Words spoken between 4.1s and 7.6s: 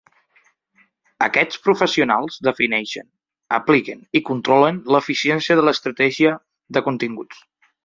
i controlen l'eficiència de l'estratègia de continguts.